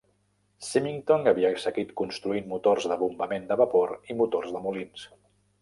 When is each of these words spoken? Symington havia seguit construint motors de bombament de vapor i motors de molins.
Symington 0.67 1.29
havia 1.31 1.51
seguit 1.65 1.93
construint 2.01 2.49
motors 2.55 2.89
de 2.93 2.97
bombament 3.05 3.47
de 3.53 3.59
vapor 3.63 3.95
i 4.15 4.21
motors 4.23 4.53
de 4.57 4.65
molins. 4.69 5.09